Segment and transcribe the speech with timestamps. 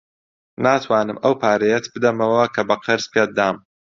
[0.63, 3.57] ناتوانم ئەو پارەیەت بدەمەوە کە بە قەرز پێت دام.